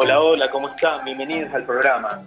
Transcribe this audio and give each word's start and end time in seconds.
Hola, 0.00 0.20
hola, 0.20 0.48
¿cómo 0.48 0.68
están? 0.68 1.04
Bienvenidos 1.04 1.52
al 1.52 1.66
programa. 1.66 2.22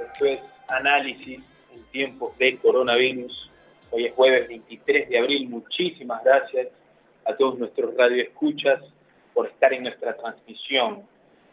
Esto 0.00 0.26
es 0.26 0.40
Análisis 0.68 1.40
en 1.74 1.82
tiempo 1.90 2.32
del 2.38 2.56
coronavirus. 2.60 3.50
Hoy 3.90 4.06
es 4.06 4.14
jueves 4.14 4.46
23 4.46 5.08
de 5.08 5.18
abril. 5.18 5.48
Muchísimas 5.48 6.22
gracias 6.22 6.68
a 7.24 7.34
todos 7.34 7.58
nuestros 7.58 7.96
radioescuchas 7.96 8.80
por 9.34 9.48
estar 9.48 9.72
en 9.72 9.82
nuestra 9.82 10.16
transmisión. 10.16 11.02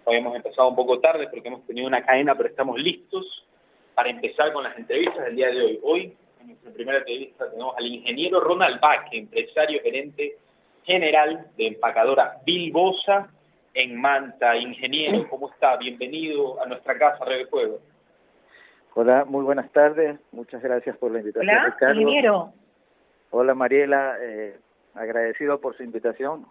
Hoy 0.03 0.17
hemos 0.17 0.35
empezado 0.35 0.67
un 0.67 0.75
poco 0.75 0.99
tarde 0.99 1.27
porque 1.27 1.47
hemos 1.47 1.65
tenido 1.65 1.87
una 1.87 2.05
cadena, 2.05 2.35
pero 2.35 2.49
estamos 2.49 2.79
listos 2.79 3.43
para 3.95 4.11
empezar 4.11 4.53
con 4.53 4.63
las 4.63 4.77
entrevistas 4.77 5.25
del 5.25 5.35
día 5.35 5.47
de 5.47 5.59
hoy. 5.59 5.79
Hoy, 5.81 6.13
en 6.39 6.49
nuestra 6.49 6.71
primera 6.71 6.99
entrevista, 6.99 7.49
tenemos 7.49 7.75
al 7.75 7.87
ingeniero 7.87 8.39
Ronald 8.41 8.79
Bach, 8.79 9.07
empresario 9.11 9.81
gerente 9.81 10.37
general 10.83 11.47
de 11.57 11.65
empacadora 11.65 12.37
Bilbosa 12.45 13.31
en 13.73 13.99
Manta. 13.99 14.55
Ingeniero, 14.55 15.27
¿cómo 15.29 15.49
está? 15.49 15.77
Bienvenido 15.77 16.61
a 16.61 16.65
nuestra 16.65 16.97
casa, 16.97 17.25
Red 17.25 17.47
Fuego. 17.49 17.79
Hola, 18.95 19.25
muy 19.25 19.43
buenas 19.43 19.71
tardes. 19.71 20.19
Muchas 20.31 20.61
gracias 20.61 20.95
por 20.97 21.11
la 21.11 21.19
invitación, 21.19 21.49
Hola, 21.49 21.65
Ricardo. 21.65 21.93
ingeniero. 21.99 22.53
Hola, 23.31 23.55
Mariela. 23.55 24.17
Eh, 24.21 24.57
agradecido 24.93 25.59
por 25.59 25.75
su 25.75 25.83
invitación 25.83 26.45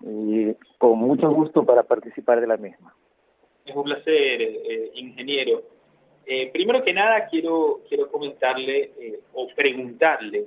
y 0.00 0.54
con 0.78 0.98
mucho 0.98 1.28
gusto 1.30 1.64
para 1.64 1.82
participar 1.82 2.40
de 2.40 2.46
la 2.46 2.56
misma. 2.56 2.94
Es 3.64 3.74
un 3.74 3.84
placer, 3.84 4.40
eh, 4.40 4.90
ingeniero. 4.94 5.62
Eh, 6.24 6.50
primero 6.52 6.84
que 6.84 6.92
nada, 6.92 7.26
quiero, 7.26 7.80
quiero 7.88 8.10
comentarle 8.10 8.92
eh, 8.98 9.20
o 9.32 9.48
preguntarle 9.56 10.46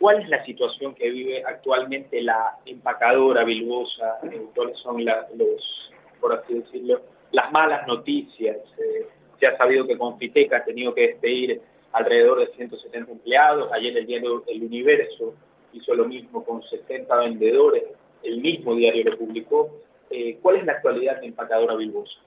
cuál 0.00 0.20
es 0.22 0.28
la 0.30 0.42
situación 0.44 0.94
que 0.94 1.10
vive 1.10 1.44
actualmente 1.44 2.20
la 2.22 2.56
empacadora 2.64 3.44
Bilbosa, 3.44 4.18
eh, 4.24 4.46
cuáles 4.54 4.76
son 4.78 5.04
la- 5.04 5.28
los, 5.36 5.92
por 6.20 6.32
así 6.32 6.54
decirlo, 6.54 7.02
las 7.32 7.52
malas 7.52 7.86
noticias. 7.86 8.56
Eh, 8.78 9.06
se 9.38 9.46
ha 9.46 9.56
sabido 9.58 9.86
que 9.86 9.96
Confiteca 9.98 10.56
ha 10.56 10.64
tenido 10.64 10.94
que 10.94 11.02
despedir 11.08 11.60
alrededor 11.92 12.40
de 12.40 12.46
170 12.56 13.12
empleados. 13.12 13.70
Ayer 13.72 13.96
el 13.96 14.06
diario 14.06 14.42
El 14.48 14.62
Universo 14.64 15.34
hizo 15.72 15.94
lo 15.94 16.06
mismo 16.06 16.44
con 16.44 16.62
60 16.62 17.14
vendedores. 17.16 17.84
El 18.22 18.40
mismo 18.40 18.74
diario 18.74 19.04
lo 19.04 19.18
publicó. 19.18 19.70
Eh, 20.10 20.38
¿Cuál 20.42 20.56
es 20.56 20.64
la 20.64 20.72
actualidad 20.72 21.20
de 21.20 21.26
empacadora 21.26 21.74
Bilbosa? 21.76 22.18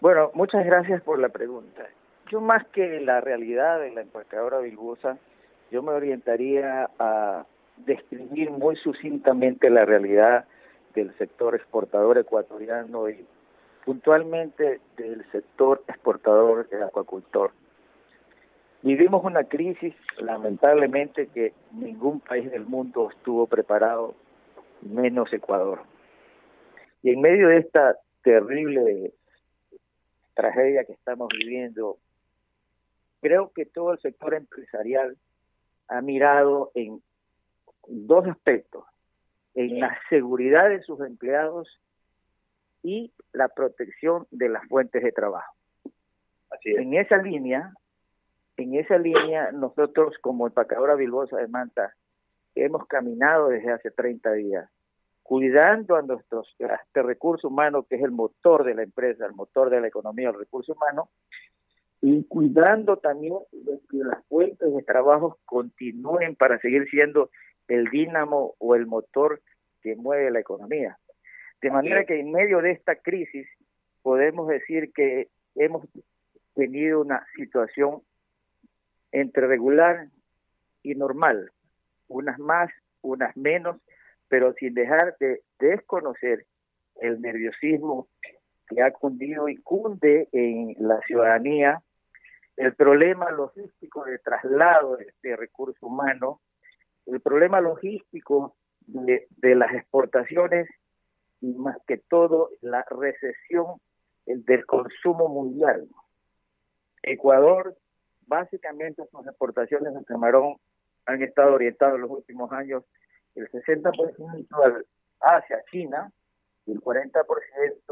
Bueno, 0.00 0.30
muchas 0.34 0.64
gracias 0.64 1.02
por 1.02 1.18
la 1.18 1.28
pregunta. 1.28 1.86
Yo 2.30 2.40
más 2.40 2.66
que 2.68 3.00
la 3.00 3.20
realidad 3.20 3.80
de 3.80 3.90
la 3.90 4.00
empacadora 4.02 4.58
Bilbosa, 4.60 5.18
yo 5.70 5.82
me 5.82 5.92
orientaría 5.92 6.90
a 6.98 7.46
describir 7.76 8.50
muy 8.50 8.76
sucintamente 8.76 9.70
la 9.70 9.84
realidad 9.84 10.46
del 10.94 11.16
sector 11.18 11.54
exportador 11.54 12.18
ecuatoriano 12.18 13.08
y 13.08 13.24
puntualmente 13.84 14.80
del 14.96 15.24
sector 15.30 15.82
exportador 15.88 16.68
del 16.68 16.82
acuacultor. 16.82 17.52
Vivimos 18.82 19.24
una 19.24 19.44
crisis, 19.44 19.94
lamentablemente, 20.18 21.26
que 21.28 21.52
ningún 21.72 22.20
país 22.20 22.50
del 22.50 22.64
mundo 22.64 23.10
estuvo 23.10 23.46
preparado, 23.46 24.14
menos 24.82 25.32
Ecuador. 25.32 25.80
Y 27.02 27.10
en 27.10 27.20
medio 27.20 27.48
de 27.48 27.58
esta 27.58 27.96
terrible 28.22 29.12
tragedia 30.34 30.84
que 30.84 30.92
estamos 30.92 31.28
viviendo, 31.40 31.98
creo 33.20 33.50
que 33.52 33.66
todo 33.66 33.92
el 33.92 33.98
sector 33.98 34.34
empresarial 34.34 35.16
ha 35.88 36.00
mirado 36.00 36.70
en 36.74 37.02
dos 37.86 38.26
aspectos, 38.26 38.84
en 39.54 39.80
la 39.80 39.98
seguridad 40.08 40.68
de 40.68 40.82
sus 40.82 41.00
empleados 41.00 41.68
y 42.82 43.12
la 43.32 43.48
protección 43.48 44.26
de 44.30 44.48
las 44.48 44.66
fuentes 44.68 45.02
de 45.02 45.12
trabajo. 45.12 45.54
Así 46.50 46.70
es. 46.70 46.78
En 46.78 46.94
esa 46.94 47.16
línea, 47.18 47.72
en 48.56 48.74
esa 48.74 48.98
línea, 48.98 49.52
nosotros 49.52 50.16
como 50.20 50.46
empacadora 50.46 50.94
Bilbosa 50.94 51.36
de 51.36 51.48
Manta 51.48 51.94
hemos 52.54 52.86
caminado 52.86 53.48
desde 53.48 53.72
hace 53.72 53.90
30 53.90 54.32
días, 54.32 54.70
cuidando 55.22 55.96
a 55.96 56.02
nuestros 56.02 56.54
a 56.60 56.74
este 56.74 57.02
recurso 57.02 57.48
humano 57.48 57.84
que 57.84 57.96
es 57.96 58.02
el 58.02 58.10
motor 58.10 58.64
de 58.64 58.74
la 58.74 58.82
empresa, 58.82 59.26
el 59.26 59.34
motor 59.34 59.70
de 59.70 59.80
la 59.80 59.88
economía, 59.88 60.30
el 60.30 60.38
recurso 60.38 60.72
humano, 60.72 61.10
y 62.00 62.24
cuidando 62.24 62.96
también 62.98 63.34
de 63.52 63.80
que 63.90 63.98
las 63.98 64.24
fuentes 64.26 64.72
de 64.72 64.82
trabajo 64.82 65.38
continúen 65.44 66.36
para 66.36 66.58
seguir 66.60 66.88
siendo 66.90 67.30
el 67.66 67.86
dínamo 67.90 68.54
o 68.58 68.74
el 68.74 68.86
motor 68.86 69.42
que 69.82 69.96
mueve 69.96 70.30
la 70.30 70.40
economía. 70.40 70.98
De 71.60 71.70
manera 71.70 72.04
que 72.04 72.20
en 72.20 72.30
medio 72.30 72.60
de 72.60 72.70
esta 72.70 72.96
crisis 72.96 73.46
podemos 74.02 74.46
decir 74.48 74.92
que 74.92 75.28
hemos 75.56 75.86
tenido 76.54 77.00
una 77.00 77.26
situación 77.36 78.02
entre 79.10 79.46
regular 79.46 80.08
y 80.82 80.94
normal, 80.94 81.50
unas 82.06 82.38
más, 82.38 82.70
unas 83.02 83.36
menos, 83.36 83.76
pero 84.28 84.52
sin 84.54 84.74
dejar 84.74 85.16
de 85.18 85.42
desconocer 85.58 86.46
el 87.00 87.20
nerviosismo 87.20 88.08
que 88.68 88.82
ha 88.82 88.92
cundido 88.92 89.48
y 89.48 89.56
cunde 89.56 90.28
en 90.32 90.76
la 90.78 91.00
ciudadanía, 91.06 91.82
el 92.58 92.74
problema 92.74 93.30
logístico 93.30 94.04
de 94.04 94.18
traslado 94.18 94.96
de, 94.96 95.14
de 95.22 95.36
recursos 95.36 95.80
humanos, 95.80 96.38
el 97.06 97.20
problema 97.20 97.60
logístico 97.60 98.56
de, 98.80 99.28
de 99.36 99.54
las 99.54 99.72
exportaciones 99.74 100.68
y 101.40 101.54
más 101.54 101.76
que 101.86 101.98
todo 101.98 102.50
la 102.60 102.84
recesión 102.90 103.80
el 104.26 104.44
del 104.44 104.66
consumo 104.66 105.28
mundial. 105.28 105.88
Ecuador, 107.02 107.76
básicamente 108.26 109.04
sus 109.10 109.26
exportaciones 109.26 109.94
de 109.94 110.04
camarón 110.04 110.56
han 111.06 111.22
estado 111.22 111.54
orientadas 111.54 111.94
en 111.94 112.00
los 112.02 112.10
últimos 112.10 112.50
años 112.52 112.82
el 113.36 113.48
60% 113.52 114.84
hacia 115.20 115.64
China 115.70 116.10
y 116.66 116.72
el 116.72 116.80
40% 116.80 117.24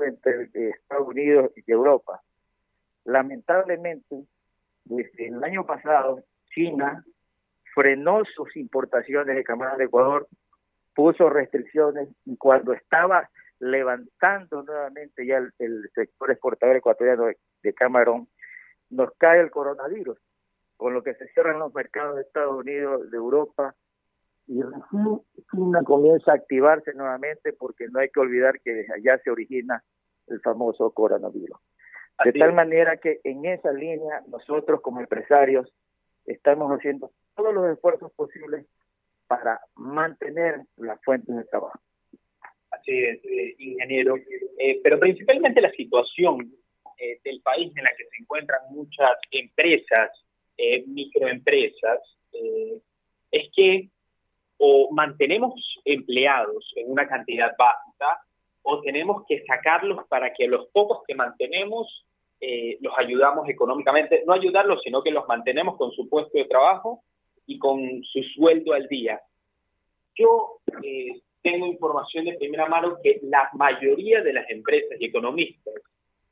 entre 0.03 0.71
Estados 0.71 1.07
Unidos 1.07 1.53
y 1.55 1.71
Europa. 1.71 2.21
Lamentablemente, 3.05 4.27
año 5.47 5.65
pasado, 5.65 6.23
China 6.55 7.05
frenó 7.75 8.25
sus 8.25 8.57
importaciones 8.57 9.37
de 9.37 9.45
camarón 9.45 9.79
de 9.79 9.85
Ecuador, 9.85 10.29
puso 10.95 11.29
restricciones 11.29 12.09
y 12.25 12.37
cuando 12.37 12.73
estaba 12.73 13.29
levantando 13.59 14.63
nuevamente 14.63 15.27
ya 15.27 15.39
el, 15.59 15.91
sector 15.95 16.31
exportador 16.31 16.77
ecuatoriano 16.77 17.27
de, 17.27 17.37
de, 17.63 17.75
camarón, 17.75 18.29
nos 18.91 19.11
cae 19.19 19.41
el 19.41 19.51
coronavirus, 19.51 20.19
con 20.77 20.95
lo 20.95 21.03
que 21.03 21.15
se 21.15 21.27
cierran 21.29 21.59
los 21.59 21.75
mercados 21.75 22.17
de 22.17 22.23
Estados 22.23 22.55
Unidos, 22.55 23.11
de 23.11 23.17
Europa, 23.17 23.75
y 24.47 24.63
recién 24.63 25.21
China 25.51 25.83
comienza 25.85 26.33
a 26.33 26.37
activarse 26.37 26.93
nuevamente 26.95 27.53
porque 27.53 27.89
no 27.89 27.99
hay 27.99 28.11
que 28.11 28.21
olvidar 28.21 28.61
que 28.61 28.73
desde 28.73 28.95
allá 28.95 29.21
se 29.23 29.31
origina 29.31 29.83
el 30.29 30.41
famoso 30.41 30.91
coronavirus. 30.93 31.59
De 32.25 32.33
tal 32.33 32.51
es. 32.51 32.55
manera 32.55 32.97
que 32.97 33.21
en 33.25 33.45
esa 33.45 33.73
línea 33.73 34.23
nosotros 34.29 34.81
como 34.81 35.01
empresarios 35.01 35.73
estamos 36.25 36.71
haciendo 36.71 37.11
todos 37.35 37.55
los 37.55 37.71
esfuerzos 37.71 38.11
posibles 38.13 38.67
para 39.27 39.61
mantener 39.75 40.63
las 40.77 41.03
fuentes 41.05 41.35
de 41.35 41.45
trabajo. 41.45 41.79
Así 42.71 42.93
es, 42.93 43.25
eh, 43.25 43.55
ingeniero. 43.59 44.17
Eh, 44.59 44.81
pero 44.83 44.99
principalmente 44.99 45.61
la 45.61 45.71
situación 45.73 46.53
eh, 46.99 47.21
del 47.25 47.41
país 47.43 47.73
en 47.77 47.85
la 47.85 47.91
que 47.91 48.05
se 48.05 48.23
encuentran 48.23 48.61
muchas 48.71 49.19
empresas, 49.31 50.11
microempresas, 50.87 52.01
es 53.31 53.51
que 53.55 53.91
o 54.57 54.91
mantenemos 54.91 55.53
empleados 55.85 56.73
en 56.77 56.91
una 56.91 57.07
cantidad 57.07 57.55
básica 57.59 58.21
o 58.69 58.81
tenemos 58.83 59.25
que 59.29 59.45
sacarlos 59.45 60.07
para 60.09 60.33
que 60.35 60.49
los 60.49 60.67
pocos 60.69 61.03
que 61.07 61.15
mantenemos 61.15 62.05
eh, 62.41 62.77
los 62.81 62.93
ayudamos 62.99 63.49
económicamente, 63.49 64.25
no 64.27 64.33
ayudarlos, 64.33 64.83
sino 64.83 65.03
que 65.03 65.13
los 65.13 65.27
mantenemos 65.29 65.77
con 65.77 65.93
su 65.93 66.09
puesto 66.09 66.37
de 66.37 66.47
trabajo 66.47 67.03
y 67.47 67.59
con 67.59 68.03
su 68.03 68.23
sueldo 68.35 68.73
al 68.73 68.89
día. 68.89 69.21
Yo 70.17 70.59
eh, 70.83 71.21
tengo 71.43 71.67
información 71.67 72.25
de 72.25 72.35
primera 72.35 72.67
mano 72.67 72.99
que 73.03 73.21
la 73.23 73.49
mayoría 73.55 74.21
de 74.21 74.33
las 74.33 74.51
empresas 74.51 74.99
y 75.01 75.07
economistas 75.07 75.75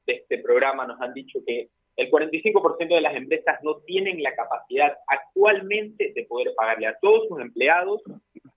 de 0.05 0.15
este 0.15 0.39
programa 0.39 0.87
nos 0.87 1.01
han 1.01 1.15
dicho 1.15 1.39
que 1.47 1.69
el 1.97 2.11
45% 2.11 2.89
de 2.89 3.01
las 3.01 3.15
empresas 3.15 3.61
no 3.63 3.77
tienen 3.87 4.21
la 4.23 4.35
capacidad 4.35 4.93
actualmente 5.07 6.13
de 6.13 6.25
poder 6.25 6.53
pagarle 6.57 6.89
a 6.89 6.99
todos 7.01 7.29
sus 7.29 7.41
empleados, 7.41 8.03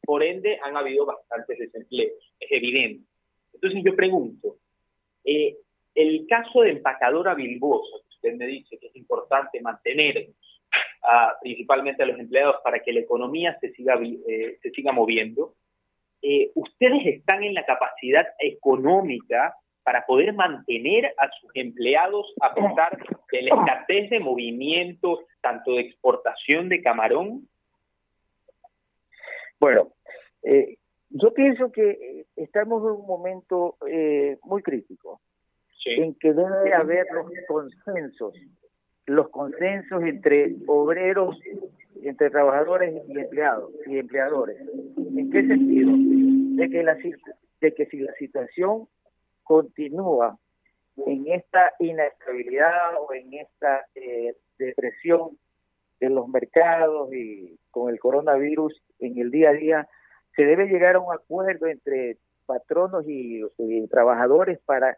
por 0.01 0.23
ende 0.23 0.59
han 0.63 0.75
habido 0.75 1.05
bastantes 1.05 1.59
desempleos, 1.59 2.33
es 2.39 2.51
evidente. 2.51 3.06
Entonces 3.57 3.83
yo 3.83 3.95
pregunto, 3.95 4.57
eh, 5.25 5.57
el 5.95 6.27
caso 6.27 6.61
de 6.61 6.71
empacadora 6.71 7.33
Bilbosa, 7.33 7.97
que 8.03 8.15
usted 8.15 8.35
me 8.35 8.45
dice 8.45 8.77
que 8.77 8.87
es 8.87 8.95
importante 8.95 9.59
mantenernos, 9.61 10.35
uh, 11.03 11.33
principalmente 11.41 12.03
a 12.03 12.05
los 12.05 12.19
empleados 12.19 12.57
para 12.63 12.79
que 12.79 12.93
la 12.93 12.99
economía 12.99 13.57
se 13.59 13.71
siga, 13.73 13.99
eh, 14.27 14.59
se 14.61 14.69
siga 14.71 14.91
moviendo, 14.91 15.55
eh, 16.21 16.51
¿ustedes 16.53 17.05
están 17.07 17.43
en 17.43 17.55
la 17.55 17.65
capacidad 17.65 18.27
económica 18.39 19.55
para 19.83 20.05
poder 20.05 20.33
mantener 20.33 21.15
a 21.17 21.29
sus 21.39 21.49
empleados 21.55 22.33
a 22.41 22.53
pesar 22.53 22.97
de 23.31 23.41
la 23.41 23.55
escasez 23.55 24.09
de 24.11 24.19
movimiento, 24.19 25.25
tanto 25.41 25.73
de 25.73 25.81
exportación 25.81 26.69
de 26.69 26.81
camarón? 26.81 27.47
Bueno, 29.59 29.93
eh, 30.43 30.77
yo 31.09 31.33
pienso 31.33 31.71
que 31.71 32.25
estamos 32.35 32.83
en 32.83 33.01
un 33.01 33.07
momento 33.07 33.77
eh, 33.87 34.37
muy 34.43 34.61
crítico, 34.61 35.21
en 35.85 36.15
que 36.15 36.33
debe 36.33 36.73
haber 36.73 37.07
los 37.13 37.31
consensos, 37.47 38.33
los 39.05 39.29
consensos 39.29 40.03
entre 40.03 40.55
obreros, 40.67 41.39
entre 42.03 42.29
trabajadores 42.29 42.93
y 43.07 43.17
empleados 43.17 43.71
y 43.85 43.97
empleadores. 43.97 44.57
¿En 44.97 45.29
qué 45.31 45.47
sentido? 45.47 45.91
De 45.95 46.69
que, 46.69 46.83
la, 46.83 46.97
de 47.61 47.73
que 47.73 47.85
si 47.85 47.99
la 47.99 48.13
situación 48.13 48.87
continúa 49.43 50.37
en 51.05 51.27
esta 51.27 51.73
inestabilidad 51.79 52.95
o 52.99 53.13
en 53.13 53.33
esta 53.33 53.85
eh, 53.95 54.35
depresión 54.57 55.37
de 55.99 56.09
los 56.09 56.27
mercados 56.27 57.13
y 57.13 57.57
con 57.71 57.89
el 57.91 57.99
coronavirus 57.99 58.73
en 58.99 59.17
el 59.17 59.31
día 59.31 59.49
a 59.51 59.53
día, 59.53 59.87
se 60.37 60.45
debe 60.45 60.67
llegar 60.67 60.95
a 60.95 60.99
un 60.99 61.13
acuerdo 61.13 61.65
entre 61.65 62.17
patronos 62.45 63.03
y, 63.07 63.43
trabajadores 63.89 64.59
para 64.65 64.95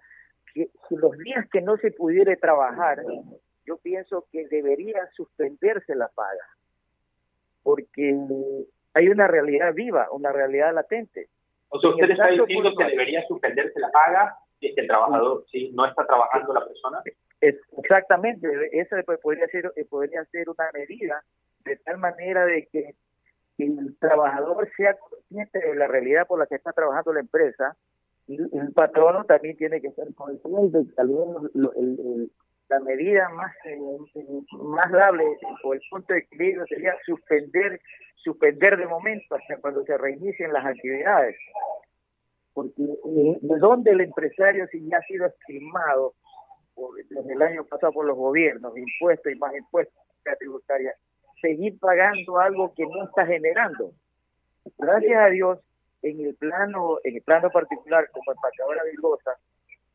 que 0.53 0.69
los 0.91 1.18
días 1.18 1.47
que 1.50 1.62
no 1.62 1.77
se 1.77 1.91
pudiera 1.91 2.36
trabajar, 2.36 3.01
yo 3.65 3.77
pienso 3.77 4.27
que 4.31 4.47
debería 4.47 5.09
suspenderse 5.15 5.95
la 5.95 6.09
paga, 6.09 6.45
porque 7.63 8.15
hay 8.94 9.07
una 9.07 9.27
realidad 9.27 9.74
viva, 9.74 10.07
una 10.12 10.31
realidad 10.31 10.74
latente. 10.74 11.30
O 11.69 11.80
sea, 11.80 11.92
usted 11.92 12.12
está 12.12 12.30
diciendo 12.30 12.71
que 12.77 12.83
debería 12.83 13.25
suspenderse 13.27 13.80
la 13.80 13.92
paga 13.92 14.35
si 14.59 14.74
el 14.75 14.88
trabajador 14.88 15.45
sí, 15.50 15.71
no 15.74 15.85
está 15.85 16.06
trabajando 16.06 16.53
la 16.53 16.65
persona. 16.65 17.01
Exactamente, 17.39 18.47
esa 18.74 19.01
podría 19.21 19.47
ser, 19.47 19.71
podría 19.89 20.25
ser 20.25 20.50
una 20.50 20.69
medida 20.74 21.24
de 21.63 21.77
tal 21.77 21.97
manera 21.97 22.45
de 22.45 22.68
que 22.68 22.95
el 23.63 23.97
trabajador 24.00 24.69
sea 24.75 24.95
consciente 24.97 25.59
de 25.59 25.75
la 25.75 25.88
realidad 25.88 26.27
por 26.27 26.39
la 26.39 26.47
que 26.47 26.56
está 26.56 26.71
trabajando 26.71 27.13
la 27.13 27.21
empresa 27.21 27.75
y 28.27 28.35
el 28.35 28.71
patrono 28.73 29.25
también 29.25 29.57
tiene 29.57 29.81
que 29.81 29.91
ser 29.91 30.13
consciente 30.13 30.85
tal 30.95 31.07
vez 31.07 31.17
la 32.69 32.79
medida 32.81 33.27
más 33.29 33.51
más 34.51 34.91
dable 34.91 35.25
o 35.63 35.73
el 35.73 35.81
punto 35.89 36.13
de 36.13 36.19
equilibrio 36.19 36.65
sería 36.67 36.94
suspender 37.06 37.79
suspender 38.15 38.77
de 38.77 38.85
momento 38.85 39.35
hasta 39.35 39.57
cuando 39.57 39.83
se 39.85 39.97
reinicien 39.97 40.53
las 40.53 40.65
actividades. 40.65 41.38
Porque 42.53 42.83
eh, 42.83 43.38
de 43.41 43.59
dónde 43.59 43.91
el 43.91 44.01
empresario 44.01 44.67
si 44.67 44.88
ya 44.89 44.97
ha 44.97 45.01
sido 45.03 45.25
estimado 45.25 46.13
desde 47.09 47.33
el 47.33 47.41
año 47.41 47.65
pasado 47.65 47.91
por 47.94 48.06
los 48.06 48.17
gobiernos 48.17 48.77
impuestos 48.77 49.31
y 49.31 49.35
más 49.38 49.53
impuestos 49.56 49.95
tributarias 50.38 50.95
seguir 51.41 51.80
pagando 51.80 52.39
algo 52.39 52.74
que 52.74 52.86
no 52.86 53.06
está 53.06 53.25
generando. 53.25 53.91
Gracias 54.77 55.18
a 55.18 55.27
Dios, 55.27 55.59
en 56.01 56.19
el 56.25 56.36
plano, 56.36 57.00
en 57.03 57.15
el 57.15 57.21
plano 57.21 57.50
particular, 57.50 58.09
como 58.12 58.31
empacadora 58.31 58.83
Vilgosa, 58.83 59.38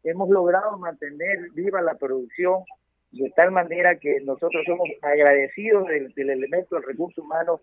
hemos 0.02 0.28
logrado 0.28 0.76
mantener 0.78 1.50
viva 1.52 1.80
la 1.80 1.94
producción 1.94 2.64
de 3.10 3.30
tal 3.30 3.52
manera 3.52 3.96
que 3.98 4.20
nosotros 4.22 4.64
somos 4.66 4.88
agradecidos 5.02 5.86
del, 5.86 6.12
elemento 6.16 6.74
del 6.74 6.84
recurso 6.84 7.22
humano 7.22 7.60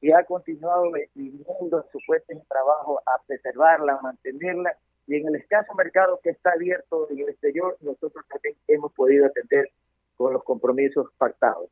que 0.00 0.14
ha 0.14 0.24
continuado 0.24 0.90
viviendo 1.14 1.86
su 1.92 1.98
puesta 2.06 2.32
en 2.32 2.42
trabajo 2.46 3.00
a 3.06 3.22
preservarla, 3.26 3.94
a 3.94 4.02
mantenerla, 4.02 4.76
y 5.06 5.16
en 5.16 5.28
el 5.28 5.36
escaso 5.36 5.74
mercado 5.74 6.18
que 6.22 6.30
está 6.30 6.52
abierto 6.52 7.08
en 7.10 7.20
el 7.20 7.28
exterior, 7.28 7.76
nosotros 7.80 8.24
también 8.28 8.56
hemos 8.68 8.92
podido 8.92 9.26
atender 9.26 9.70
con 10.16 10.32
los 10.32 10.42
compromisos 10.42 11.10
pactados 11.18 11.68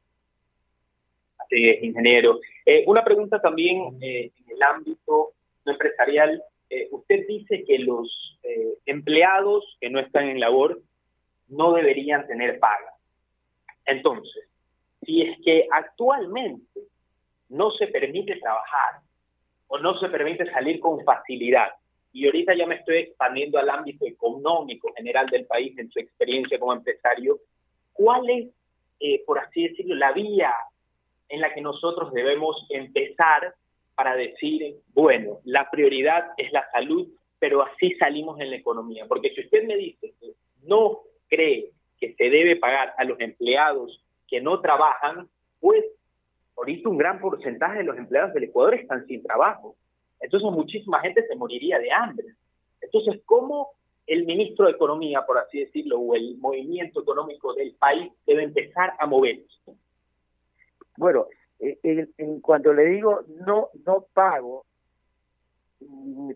ingeniero. 1.53 2.41
Eh, 2.65 2.85
una 2.87 3.05
pregunta 3.05 3.41
también 3.41 3.99
eh, 4.01 4.31
en 4.39 4.57
el 4.57 4.63
ámbito 4.63 5.33
empresarial. 5.65 6.43
Eh, 6.71 6.89
usted 6.91 7.27
dice 7.27 7.65
que 7.65 7.79
los 7.79 8.09
empleados 8.87 9.77
que 9.81 9.89
no 9.89 10.01
están 10.01 10.29
en 10.29 10.41
labor 10.41 10.81
no 11.49 11.75
deberían 11.75 12.27
tener 12.27 12.59
paga. 12.59 12.93
Entonces, 13.87 14.49
si 15.05 15.23
es 15.23 15.39
que 15.45 15.69
actualmente 15.71 16.81
no 17.51 17.71
se 17.71 17.87
permite 17.87 18.35
trabajar 18.37 19.01
o 19.69 19.79
no 19.79 19.97
se 20.01 20.09
permite 20.09 20.51
salir 20.51 20.81
con 20.81 21.05
facilidad, 21.05 21.69
y 22.13 22.27
ahorita 22.27 22.55
ya 22.55 22.67
me 22.67 22.75
estoy 22.75 22.97
expandiendo 22.97 23.59
al 23.59 23.71
ámbito 23.71 24.07
económico 24.07 24.93
general 24.97 25.27
del 25.29 25.47
país 25.47 25.79
en 25.79 25.89
su 25.91 26.01
experiencia 26.01 26.59
como 26.59 26.73
empresario, 26.73 27.39
¿cuál 27.93 28.29
es, 28.29 29.25
por 29.25 29.39
así 29.39 29.69
decirlo, 29.69 29.95
la 29.95 30.13
vía 30.13 30.53
en 31.33 31.41
la 31.41 31.55
que 31.55 31.63
nosotros 31.63 32.13
debemos 32.13 32.67
empezar 32.69 33.55
para 33.95 34.15
decir, 34.15 34.77
bueno, 34.93 35.39
la 35.45 35.71
prioridad 35.71 36.27
es 36.37 36.53
la 36.53 36.71
salud, 36.73 37.09
pero 37.39 37.63
así 37.63 37.95
salimos 37.95 38.39
en 38.39 38.51
la 38.51 38.57
economía. 38.57 39.07
Porque 39.09 39.31
si 39.31 39.41
usted 39.41 39.65
me 39.67 39.77
dice 39.77 40.13
que 40.21 40.33
no 40.65 41.01
cree 41.29 41.71
que 41.99 42.13
se 42.15 42.25
debe 42.25 42.57
pagar 42.57 42.93
a 42.99 43.05
los 43.05 43.19
empleados 43.19 44.05
que 44.29 44.43
no 44.43 44.61
trabajan, 44.61 45.27
pues 45.59 45.83
ahorita 46.55 46.91
un 46.91 46.99
gran 46.99 47.19
porcentaje 47.19 47.79
de 47.79 47.85
los 47.85 47.97
empleados 47.97 48.35
del 48.35 48.45
Ecuador 48.45 48.75
están 48.75 49.07
sin 49.07 49.23
trabajo. 49.23 49.75
Entonces 50.21 50.51
muchísima 50.53 51.01
gente 51.01 51.27
se 51.27 51.35
moriría 51.35 51.79
de 51.79 51.91
hambre. 51.93 52.27
Entonces, 52.83 53.23
¿cómo 53.25 53.71
el 54.07 54.27
ministro 54.27 54.67
de 54.67 54.73
Economía, 54.73 55.23
por 55.27 55.39
así 55.39 55.61
decirlo, 55.61 55.99
o 55.99 56.15
el 56.15 56.37
movimiento 56.37 57.01
económico 57.01 57.55
del 57.55 57.73
país 57.77 58.13
debe 58.27 58.43
empezar 58.43 58.93
a 58.99 59.07
moverse? 59.07 59.73
Bueno, 60.97 61.27
eh, 61.59 62.09
cuando 62.41 62.73
le 62.73 62.85
digo 62.87 63.23
no, 63.47 63.69
no 63.87 64.07
pago, 64.13 64.65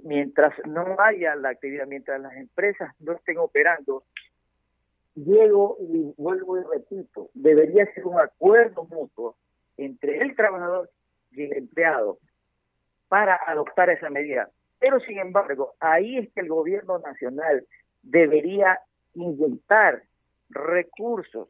mientras 0.04 0.54
no 0.66 0.96
haya 0.98 1.34
la 1.36 1.50
actividad, 1.50 1.86
mientras 1.86 2.20
las 2.20 2.34
empresas 2.36 2.92
no 3.00 3.12
estén 3.12 3.38
operando, 3.38 4.04
llego 5.14 5.76
y 5.80 6.12
vuelvo 6.16 6.58
y 6.58 6.62
repito, 6.62 7.30
debería 7.34 7.92
ser 7.94 8.06
un 8.06 8.20
acuerdo 8.20 8.84
mutuo 8.84 9.36
entre 9.76 10.18
el 10.18 10.34
trabajador 10.36 10.90
y 11.32 11.44
el 11.44 11.52
empleado 11.54 12.18
para 13.08 13.38
adoptar 13.46 13.90
esa 13.90 14.10
medida. 14.10 14.50
Pero 14.78 15.00
sin 15.00 15.18
embargo, 15.18 15.74
ahí 15.80 16.18
es 16.18 16.32
que 16.32 16.40
el 16.40 16.48
gobierno 16.48 16.98
nacional 16.98 17.66
debería 18.02 18.80
inyectar 19.14 20.02
recursos 20.50 21.48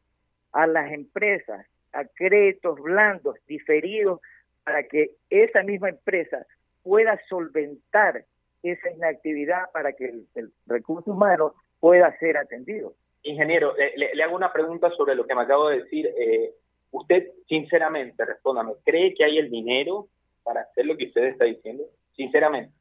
a 0.53 0.67
las 0.67 0.93
empresas 0.93 1.67
a 1.93 2.05
créditos 2.05 2.81
blandos 2.81 3.37
diferidos 3.47 4.21
para 4.65 4.83
que 4.85 5.13
esa 5.31 5.63
misma 5.63 5.91
empresa 5.91 6.47
pueda 6.83 7.21
solventar 7.29 8.25
esa 8.63 8.91
inactividad 8.91 9.71
para 9.73 9.93
que 9.93 10.13
el, 10.35 10.53
recurso 10.67 11.13
humano 11.13 11.55
pueda 11.81 12.17
ser 12.19 12.37
atendido. 12.37 12.95
Ingeniero, 13.23 13.75
le, 13.97 14.23
hago 14.23 14.37
una 14.37 14.53
pregunta 14.53 14.91
sobre 14.91 15.15
lo 15.15 15.27
que 15.27 15.35
me 15.35 15.43
acabo 15.43 15.69
de 15.69 15.83
decir. 15.83 16.07
Eh, 16.07 16.53
usted, 16.91 17.29
sinceramente, 17.49 18.25
respóndame, 18.25 18.73
¿cree 18.85 19.15
que 19.15 19.25
hay 19.25 19.39
el 19.39 19.51
dinero 19.51 20.09
para 20.43 20.61
hacer 20.63 20.87
lo 20.87 20.97
que 20.97 21.07
usted 21.07 21.25
está 21.25 21.45
diciendo? 21.45 21.85
Sinceramente. 22.15 22.73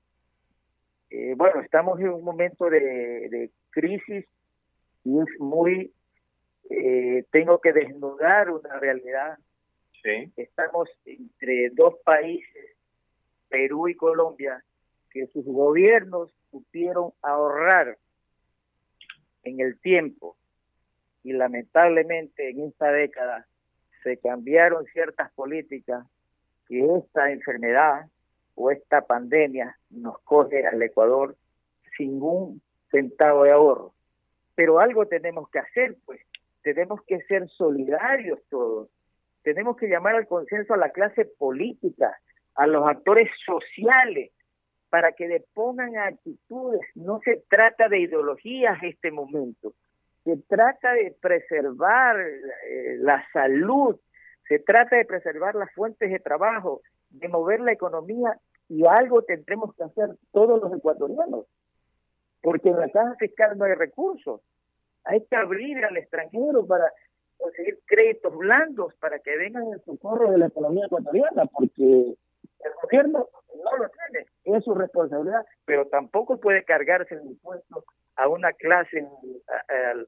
Eh, 1.09 1.33
bueno, 1.35 1.61
estamos 1.61 1.99
en 1.99 2.09
un 2.09 2.23
momento 2.23 2.69
de, 2.69 2.79
de 2.79 3.49
crisis 3.71 4.25
y 5.03 5.19
es 5.19 5.39
muy 5.39 5.91
eh, 6.69 7.25
tengo 7.31 7.59
que 7.59 7.73
desnudar 7.73 8.49
una 8.49 8.79
realidad. 8.79 9.37
Estamos 10.35 10.87
entre 11.05 11.71
dos 11.71 11.95
países, 12.03 12.77
Perú 13.49 13.87
y 13.87 13.95
Colombia, 13.95 14.63
que 15.09 15.25
sus 15.27 15.45
gobiernos 15.45 16.31
supieron 16.51 17.11
ahorrar 17.23 17.97
en 19.43 19.59
el 19.61 19.79
tiempo 19.79 20.37
y 21.23 21.33
lamentablemente 21.33 22.49
en 22.49 22.67
esta 22.67 22.91
década 22.91 23.47
se 24.03 24.17
cambiaron 24.17 24.85
ciertas 24.85 25.31
políticas 25.33 26.05
y 26.69 26.81
esta 26.81 27.31
enfermedad 27.31 28.05
o 28.53 28.69
esta 28.69 29.01
pandemia 29.01 29.75
nos 29.89 30.19
coge 30.19 30.67
al 30.67 30.81
Ecuador 30.83 31.35
sin 31.97 32.21
un 32.21 32.61
centavo 32.91 33.43
de 33.43 33.51
ahorro. 33.51 33.93
Pero 34.53 34.79
algo 34.79 35.07
tenemos 35.07 35.49
que 35.49 35.59
hacer, 35.59 35.97
pues, 36.05 36.21
tenemos 36.65 36.99
que 37.05 37.21
ser 37.27 37.47
solidarios 37.49 38.39
todos, 38.49 38.89
tenemos 39.43 39.77
que 39.77 39.87
llamar 39.87 40.15
al 40.15 40.27
consenso 40.27 40.73
a 40.73 40.77
la 40.77 40.89
clase 40.89 41.25
política, 41.37 42.17
a 42.55 42.65
los 42.65 42.87
actores 42.87 43.29
sociales, 43.45 44.31
para 44.89 45.11
que 45.11 45.27
depongan 45.27 45.95
actitudes. 45.95 46.81
No 46.95 47.19
se 47.23 47.43
trata 47.49 47.87
de 47.87 47.99
ideologías 47.99 48.79
este 48.81 49.11
momento, 49.11 49.75
se 50.23 50.37
trata 50.37 50.93
de 50.93 51.15
preservar 51.21 52.19
eh, 52.19 52.97
la 52.97 53.23
salud, 53.31 53.99
se 54.47 54.57
trata 54.57 54.95
de 54.95 55.05
preservar 55.05 55.53
las 55.53 55.71
fuentes 55.71 56.09
de 56.09 56.17
trabajo, 56.17 56.81
de 57.11 57.27
mover 57.27 57.59
la 57.59 57.73
economía 57.73 58.39
y 58.69 58.87
algo 58.87 59.21
tendremos 59.21 59.75
que 59.75 59.83
hacer 59.83 60.15
todos 60.31 60.59
los 60.59 60.73
ecuatorianos. 60.75 61.45
porque 62.41 62.69
en 62.69 62.79
la 62.79 62.89
caja 62.89 63.15
fiscal 63.19 63.55
no 63.55 63.65
hay 63.65 63.75
recursos. 63.75 64.41
Hay 65.05 65.25
que 65.25 65.35
abrir 65.35 65.83
al 65.85 65.97
extranjero 65.97 66.65
para 66.65 66.91
conseguir 67.37 67.79
créditos 67.85 68.35
blandos 68.35 68.93
para 68.95 69.19
que 69.19 69.37
vengan 69.37 69.63
en 69.71 69.83
socorro 69.83 70.31
de 70.31 70.37
la 70.37 70.47
economía 70.47 70.85
ecuatoriana, 70.85 71.45
porque 71.45 71.83
el 71.83 72.71
gobierno 72.81 73.27
no 73.63 73.77
lo 73.77 73.89
tiene, 73.89 74.25
es 74.43 74.63
su 74.63 74.73
responsabilidad, 74.73 75.45
pero 75.65 75.87
tampoco 75.87 76.39
puede 76.39 76.63
cargarse 76.63 77.15
el 77.15 77.25
impuesto 77.25 77.83
a 78.15 78.27
una 78.29 78.53
clase 78.53 79.05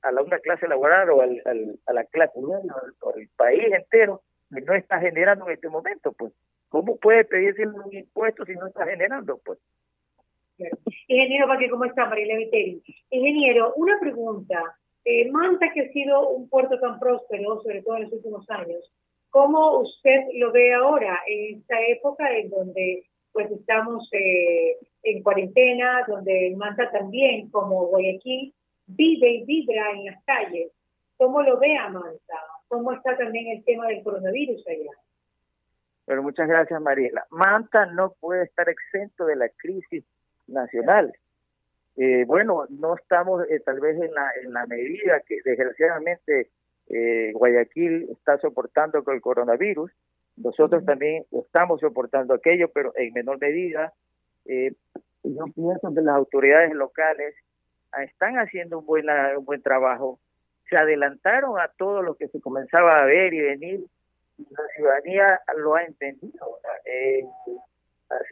a, 0.02 0.12
la 0.12 0.22
una 0.22 0.40
clase 0.40 0.68
laboral 0.68 1.10
o 1.10 1.22
al, 1.22 1.42
a 1.86 1.94
la 1.94 2.06
clase 2.06 2.40
media 2.40 2.74
o 3.02 3.10
al 3.10 3.28
país 3.36 3.66
entero 3.74 4.22
que 4.54 4.62
no 4.62 4.74
está 4.74 5.00
generando 5.00 5.46
en 5.48 5.54
este 5.54 5.70
momento, 5.70 6.14
pues. 6.14 6.34
¿Cómo 6.70 6.98
puede 6.98 7.24
pedirse 7.24 7.66
un 7.66 7.94
impuesto 7.94 8.46
si 8.46 8.54
no 8.54 8.68
está 8.68 8.86
generando, 8.86 9.40
pues? 9.44 9.60
Ingeniero 11.08 11.48
Paque, 11.48 11.70
¿cómo 11.70 11.86
está? 11.86 12.06
María 12.06 12.36
Viteri. 12.36 12.84
Ingeniero, 13.10 13.74
una 13.76 14.00
pregunta. 14.00 14.77
Eh, 15.10 15.32
Manta, 15.32 15.72
que 15.74 15.84
ha 15.84 15.92
sido 15.94 16.28
un 16.28 16.50
puerto 16.50 16.78
tan 16.82 17.00
próspero, 17.00 17.62
sobre 17.62 17.82
todo 17.82 17.96
en 17.96 18.04
los 18.04 18.12
últimos 18.12 18.50
años, 18.50 18.92
¿cómo 19.30 19.80
usted 19.80 20.26
lo 20.34 20.52
ve 20.52 20.74
ahora, 20.74 21.22
en 21.26 21.60
esta 21.60 21.80
época 21.88 22.30
en 22.38 22.50
donde 22.50 23.06
pues 23.32 23.50
estamos 23.50 24.10
eh, 24.12 24.76
en 25.04 25.24
cuarentena, 25.24 26.04
donde 26.10 26.54
Manta 26.58 26.92
también, 26.92 27.50
como 27.52 27.86
Guayaquil, 27.88 28.54
vive 28.88 29.30
y 29.30 29.46
vibra 29.46 29.92
en 29.92 30.08
las 30.08 30.22
calles? 30.26 30.74
¿Cómo 31.16 31.42
lo 31.42 31.58
ve 31.58 31.78
a 31.78 31.88
Manta? 31.88 32.36
¿Cómo 32.68 32.92
está 32.92 33.16
también 33.16 33.48
el 33.48 33.64
tema 33.64 33.88
del 33.88 34.04
coronavirus 34.04 34.68
allá? 34.68 34.92
Bueno, 36.06 36.24
muchas 36.24 36.50
gracias, 36.50 36.82
Mariela. 36.82 37.26
Manta 37.30 37.86
no 37.86 38.12
puede 38.20 38.44
estar 38.44 38.68
exento 38.68 39.26
de 39.26 39.38
la 39.38 39.48
crisis 39.56 40.04
nacional. 40.48 41.14
Eh, 41.98 42.26
bueno, 42.28 42.68
no 42.70 42.96
estamos 42.96 43.44
eh, 43.50 43.60
tal 43.62 43.80
vez 43.80 44.00
en 44.00 44.14
la, 44.14 44.30
en 44.44 44.54
la 44.54 44.68
medida 44.68 45.20
que 45.22 45.40
desgraciadamente 45.44 46.52
eh, 46.90 47.32
Guayaquil 47.34 48.10
está 48.12 48.38
soportando 48.38 49.04
con 49.04 49.16
el 49.16 49.22
coronavirus. 49.22 49.92
Nosotros 50.36 50.86
también 50.86 51.26
estamos 51.32 51.82
soportando 51.82 52.36
aquello, 52.36 52.70
pero 52.72 52.94
en 52.96 53.14
menor 53.14 53.40
medida. 53.40 53.94
yo 54.46 55.46
pienso 55.56 55.94
que 55.94 56.02
las 56.02 56.16
autoridades 56.16 56.72
locales 56.76 57.34
ah, 57.92 58.04
están 58.04 58.36
haciendo 58.36 58.78
un 58.78 58.86
buen, 58.86 59.08
un 59.36 59.46
buen 59.46 59.64
trabajo. 59.64 60.20
Se 60.70 60.78
adelantaron 60.78 61.60
a 61.60 61.70
todo 61.70 62.04
lo 62.04 62.14
que 62.14 62.28
se 62.28 62.40
comenzaba 62.40 62.92
a 62.92 63.06
ver 63.06 63.34
y 63.34 63.42
venir. 63.42 63.84
La 64.38 64.68
ciudadanía 64.76 65.42
lo 65.58 65.74
ha 65.74 65.84
entendido, 65.84 66.60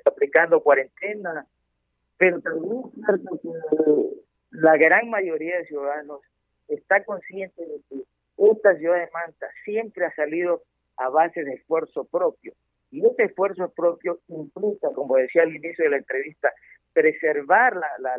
aplicando 0.06 0.62
cuarentena, 0.62 1.48
pero 2.18 2.40
también 2.42 2.84
es 2.86 2.94
cierto 2.94 3.40
que 3.42 3.50
la 4.52 4.78
gran 4.78 5.10
mayoría 5.10 5.58
de 5.58 5.66
ciudadanos 5.66 6.22
está 6.68 7.04
consciente 7.04 7.66
de 7.66 7.82
que 7.90 8.04
esta 8.52 8.76
ciudad 8.78 9.00
de 9.00 9.12
Manta 9.12 9.48
siempre 9.64 10.06
ha 10.06 10.16
salido 10.16 10.64
a 10.98 11.10
base 11.10 11.44
de 11.44 11.54
esfuerzo 11.54 12.06
propio. 12.06 12.54
Y 12.92 13.06
este 13.06 13.26
esfuerzo 13.26 13.70
propio 13.70 14.20
implica, 14.28 14.90
como 14.94 15.18
decía 15.18 15.44
al 15.44 15.56
inicio 15.56 15.86
de 15.86 15.92
la 15.92 15.98
entrevista, 15.98 16.54
preservar 16.94 17.76
la, 17.76 18.18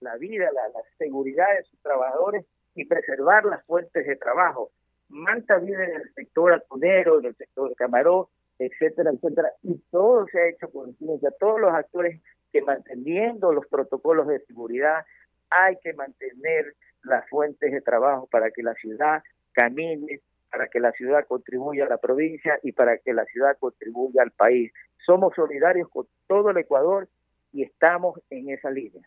la, 0.00 0.16
vida, 0.16 0.50
la, 0.52 0.80
seguridad 0.96 1.46
de 1.56 1.64
sus 1.64 1.78
trabajadores 1.82 2.46
y 2.74 2.86
preservar 2.86 3.44
las 3.44 3.62
fuentes 3.66 4.06
de 4.06 4.16
trabajo. 4.16 4.70
Manta 5.10 5.58
vive 5.58 5.84
en 5.84 6.00
el 6.00 6.14
sector 6.14 6.54
atunero, 6.54 7.20
en 7.20 7.26
el 7.26 7.36
sector 7.36 7.74
camarón, 7.76 8.26
etcétera, 8.58 9.10
etcétera, 9.10 9.50
y 9.62 9.78
todo 9.90 10.26
se 10.28 10.40
ha 10.40 10.48
hecho 10.48 10.70
con 10.70 10.94
ciencia, 10.96 11.30
todos 11.38 11.60
los 11.60 11.72
actores 11.72 12.20
que 12.52 12.62
manteniendo 12.62 13.52
los 13.52 13.66
protocolos 13.66 14.28
de 14.28 14.40
seguridad, 14.46 15.04
hay 15.50 15.76
que 15.82 15.92
mantener 15.92 16.74
las 17.02 17.28
fuentes 17.28 17.72
de 17.72 17.80
trabajo 17.80 18.28
para 18.30 18.50
que 18.50 18.62
la 18.62 18.74
ciudad 18.74 19.22
camine, 19.52 20.20
para 20.50 20.68
que 20.68 20.80
la 20.80 20.92
ciudad 20.92 21.26
contribuya 21.26 21.84
a 21.84 21.88
la 21.88 21.98
provincia 21.98 22.58
y 22.62 22.72
para 22.72 22.98
que 22.98 23.12
la 23.12 23.24
ciudad 23.26 23.56
contribuya 23.58 24.22
al 24.22 24.30
país. 24.30 24.72
Somos 25.04 25.34
solidarios 25.34 25.88
con 25.88 26.06
todo 26.28 26.50
el 26.50 26.58
Ecuador 26.58 27.08
y 27.52 27.62
estamos 27.62 28.20
en 28.30 28.50
esa 28.50 28.70
línea. 28.70 29.02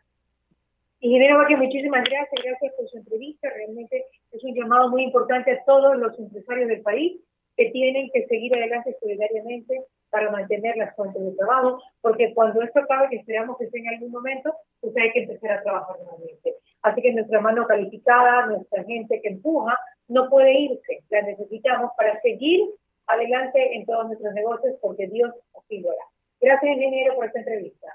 Ingeniero 1.00 1.38
Valle, 1.38 1.58
muchísimas 1.58 2.04
gracias, 2.04 2.44
gracias 2.44 2.74
por 2.76 2.90
su 2.90 2.98
entrevista. 2.98 3.50
Realmente 3.50 4.06
es 4.32 4.44
un 4.44 4.54
llamado 4.56 4.90
muy 4.90 5.04
importante 5.04 5.52
a 5.52 5.64
todos 5.64 5.98
los 5.98 6.18
empresarios 6.20 6.68
del 6.68 6.82
país 6.82 7.22
que 7.58 7.72
tienen 7.72 8.10
que 8.14 8.26
seguir 8.28 8.56
adelante 8.56 8.96
solidariamente 9.02 9.84
para 10.12 10.32
mantener 10.32 10.78
las 10.78 10.96
fuentes 10.96 11.22
de 11.22 11.36
trabajo, 11.36 11.82
porque 12.02 12.34
cuando 12.34 12.62
esto 12.62 12.80
acabe, 12.80 13.10
que 13.10 13.18
esperamos 13.18 13.58
que 13.58 13.70
sea 13.70 13.82
en 13.82 13.96
algún 13.96 14.12
momento, 14.12 14.54
pues 14.80 14.96
hay 14.96 15.12
que 15.12 15.24
empezar 15.24 15.52
a 15.52 15.64
trabajar 15.64 15.98
nuevamente. 16.00 16.56
Así 16.84 17.02
que 17.02 17.12
nuestra 17.14 17.42
mano 17.42 17.68
calificada, 17.68 18.46
nuestra 18.46 18.84
gente 18.84 19.20
que 19.22 19.30
empuja, 19.30 19.78
no 20.08 20.30
puede 20.30 20.54
irse, 20.54 21.04
la 21.10 21.24
necesitamos 21.24 21.92
para 21.98 22.22
seguir 22.22 22.70
adelante 23.08 23.76
en 23.76 23.86
todos 23.86 24.08
nuestros 24.08 24.34
negocios, 24.34 24.76
porque 24.82 25.08
Dios 25.08 25.34
así 25.58 25.80
lo 25.80 25.92
hará. 25.92 26.04
Gracias, 26.40 26.72
ingeniero, 26.72 27.16
por 27.16 27.26
esta 27.26 27.40
entrevista. 27.40 27.88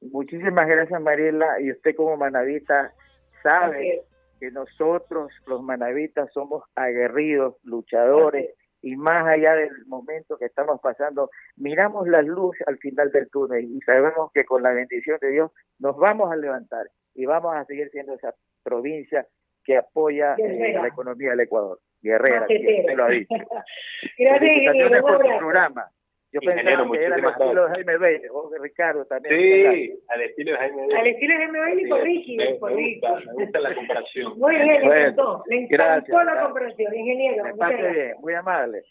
Muchísimas 0.00 0.66
gracias, 0.66 1.00
Mariela, 1.00 1.60
y 1.60 1.70
usted 1.72 1.94
como 1.94 2.16
manavita 2.16 2.94
sabe 3.42 4.02
que 4.38 4.50
nosotros, 4.50 5.30
los 5.46 5.62
manavitas, 5.62 6.32
somos 6.32 6.64
aguerridos, 6.74 7.56
luchadores, 7.62 8.54
y 8.82 8.96
más 8.96 9.26
allá 9.26 9.54
del 9.54 9.86
momento 9.86 10.38
que 10.38 10.46
estamos 10.46 10.80
pasando, 10.80 11.30
miramos 11.56 12.08
la 12.08 12.22
luz 12.22 12.56
al 12.66 12.78
final 12.78 13.10
del 13.10 13.28
túnel 13.30 13.64
y 13.64 13.80
sabemos 13.80 14.30
que 14.32 14.44
con 14.44 14.62
la 14.62 14.72
bendición 14.72 15.18
de 15.20 15.30
Dios 15.30 15.50
nos 15.78 15.96
vamos 15.96 16.32
a 16.32 16.36
levantar 16.36 16.86
y 17.14 17.26
vamos 17.26 17.54
a 17.54 17.64
seguir 17.64 17.90
siendo 17.90 18.14
esa 18.14 18.34
provincia 18.62 19.26
que 19.64 19.76
apoya 19.76 20.34
eh, 20.38 20.72
la 20.74 20.88
economía 20.88 21.30
del 21.30 21.40
Ecuador. 21.40 21.78
Guerrera, 22.02 22.42
usted 22.42 22.96
lo 22.96 23.04
ha 23.04 23.08
dicho. 23.10 23.34
Gracias, 24.18 25.02
por 25.02 25.18
tu 25.18 25.38
programa. 25.38 25.90
Yo 26.32 26.40
pensaba 26.40 26.90
que 26.90 27.04
era 27.04 27.16
al 27.16 27.24
estilo 27.24 27.64
de 27.64 27.74
Jaime 27.74 27.96
Bailey, 27.98 28.28
o 28.32 28.50
de 28.50 28.58
Ricardo 28.60 29.04
también. 29.06 29.36
Sí, 29.36 30.02
al 30.08 30.22
estilo 30.22 30.52
de 30.52 30.58
Jaime 30.58 30.76
Bailey. 30.76 30.96
Al 30.96 31.06
estilo 31.08 31.32
de 31.32 31.38
Jaime 31.40 31.58
Bailey 31.58 31.88
con 31.88 32.00
Ricky. 32.02 32.36
Me, 32.36 32.52
gusta, 32.52 33.20
me 33.26 33.32
gusta 33.32 33.60
la 33.60 33.74
comparación. 33.74 34.38
Muy 34.38 34.54
bien, 34.54 34.88
le 34.88 34.94
encantó. 34.94 35.42
Le 35.46 35.56
encantó 35.62 36.22
la 36.22 36.42
comparación, 36.42 36.94
ingeniero. 36.94 37.44
Me 37.44 37.54
pase 37.54 37.90
bien, 37.90 38.12
muy 38.20 38.34
amable. 38.34 38.82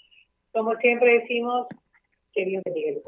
Como 0.52 0.76
siempre 0.78 1.20
decimos, 1.20 1.68
que 2.34 2.46
Dios 2.46 2.62
bendiga 2.66 2.90
el 2.90 3.02